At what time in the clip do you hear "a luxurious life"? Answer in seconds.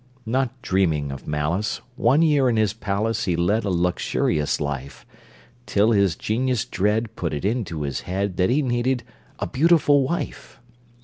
3.65-5.05